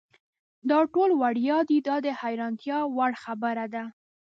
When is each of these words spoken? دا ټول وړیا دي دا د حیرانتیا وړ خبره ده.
دا 0.69 0.79
ټول 0.93 1.09
وړیا 1.21 1.57
دي 1.69 1.77
دا 1.87 1.95
د 2.05 2.07
حیرانتیا 2.19 2.77
وړ 2.95 3.11
خبره 3.23 3.65
ده. 3.73 3.83